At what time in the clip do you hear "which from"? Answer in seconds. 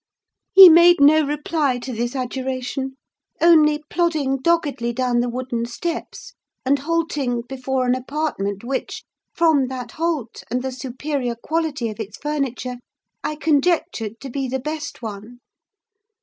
8.63-9.67